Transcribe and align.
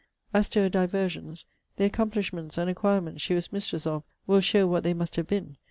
As 0.33 0.49
to 0.49 0.61
her 0.61 0.69
diversions, 0.69 1.45
the 1.75 1.85
accomplishments 1.85 2.57
and 2.57 2.67
acquirements 2.67 3.21
she 3.21 3.35
was 3.35 3.53
mistress 3.53 3.85
of 3.85 4.01
will 4.25 4.41
show 4.41 4.65
what 4.65 4.81
they 4.81 4.95
must 4.95 5.15
have 5.15 5.27
been. 5.27 5.57